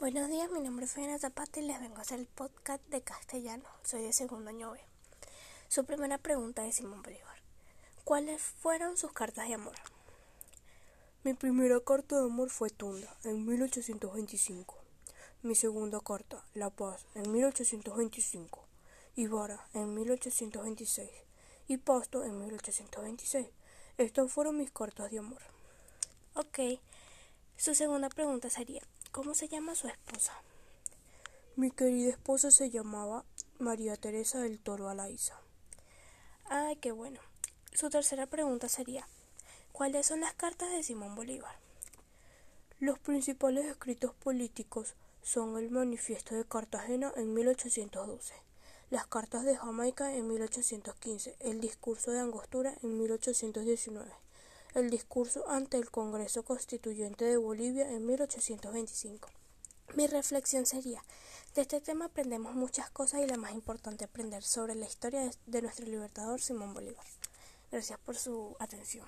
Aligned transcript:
Buenos 0.00 0.30
días, 0.30 0.50
mi 0.50 0.60
nombre 0.60 0.86
es 0.86 0.92
Fena 0.92 1.18
Zapata 1.18 1.60
y 1.60 1.64
les 1.64 1.78
vengo 1.78 1.98
a 1.98 2.00
hacer 2.00 2.20
el 2.20 2.26
podcast 2.26 2.82
de 2.88 3.02
castellano. 3.02 3.64
Soy 3.84 4.00
de 4.00 4.14
segundo 4.14 4.48
año 4.48 4.70
B. 4.70 4.80
Su 5.68 5.84
primera 5.84 6.16
pregunta 6.16 6.66
es 6.66 6.76
Simón 6.76 7.02
Bolívar. 7.02 7.36
¿Cuáles 8.04 8.40
fueron 8.40 8.96
sus 8.96 9.12
cartas 9.12 9.46
de 9.46 9.52
amor? 9.56 9.74
Mi 11.22 11.34
primera 11.34 11.78
carta 11.80 12.16
de 12.16 12.24
amor 12.24 12.48
fue 12.48 12.70
Tunda, 12.70 13.14
en 13.24 13.44
1825. 13.44 14.74
Mi 15.42 15.54
segunda 15.54 16.00
carta, 16.00 16.42
La 16.54 16.70
Paz, 16.70 17.04
en 17.14 17.30
1825. 17.30 18.58
Ibarra, 19.16 19.68
en 19.74 19.92
1826. 19.92 21.10
Y 21.68 21.76
Pasto, 21.76 22.24
en 22.24 22.38
1826. 22.38 23.48
Estas 23.98 24.32
fueron 24.32 24.56
mis 24.56 24.70
cartas 24.70 25.10
de 25.10 25.18
amor. 25.18 25.42
Ok. 26.32 26.80
Su 27.58 27.74
segunda 27.74 28.08
pregunta 28.08 28.48
sería, 28.48 28.80
¿Cómo 29.12 29.34
se 29.34 29.48
llama 29.48 29.74
su 29.74 29.88
esposa? 29.88 30.32
Mi 31.56 31.72
querida 31.72 32.10
esposa 32.10 32.52
se 32.52 32.70
llamaba 32.70 33.24
María 33.58 33.96
Teresa 33.96 34.38
del 34.38 34.60
Toro 34.60 34.88
Alaiza. 34.88 35.36
Ay, 36.44 36.76
qué 36.76 36.92
bueno. 36.92 37.18
Su 37.72 37.90
tercera 37.90 38.26
pregunta 38.26 38.68
sería, 38.68 39.08
¿cuáles 39.72 40.06
son 40.06 40.20
las 40.20 40.34
cartas 40.34 40.70
de 40.70 40.84
Simón 40.84 41.16
Bolívar? 41.16 41.56
Los 42.78 43.00
principales 43.00 43.66
escritos 43.66 44.14
políticos 44.14 44.94
son 45.24 45.58
el 45.58 45.72
Manifiesto 45.72 46.36
de 46.36 46.44
Cartagena 46.44 47.12
en 47.16 47.34
1812, 47.34 48.32
las 48.90 49.08
Cartas 49.08 49.44
de 49.44 49.56
Jamaica 49.56 50.14
en 50.14 50.28
1815, 50.28 51.34
el 51.40 51.60
Discurso 51.60 52.12
de 52.12 52.20
Angostura 52.20 52.74
en 52.80 52.96
1819 52.96 54.29
el 54.74 54.90
discurso 54.90 55.48
ante 55.48 55.76
el 55.76 55.90
Congreso 55.90 56.44
Constituyente 56.44 57.24
de 57.24 57.36
Bolivia 57.36 57.90
en 57.90 58.06
1825. 58.06 59.28
Mi 59.94 60.06
reflexión 60.06 60.66
sería, 60.66 61.02
de 61.54 61.62
este 61.62 61.80
tema 61.80 62.06
aprendemos 62.06 62.54
muchas 62.54 62.90
cosas 62.90 63.22
y 63.22 63.26
la 63.26 63.36
más 63.36 63.52
importante 63.52 64.04
aprender 64.04 64.42
sobre 64.44 64.76
la 64.76 64.86
historia 64.86 65.30
de 65.46 65.62
nuestro 65.62 65.86
libertador 65.86 66.40
Simón 66.40 66.74
Bolívar. 66.74 67.04
Gracias 67.72 67.98
por 67.98 68.16
su 68.16 68.56
atención. 68.60 69.06